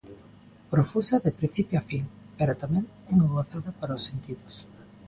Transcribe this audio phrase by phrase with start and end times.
[0.71, 2.03] Profusa de principio a fin,
[2.37, 4.55] pero tamén unha gozada para os sentidos.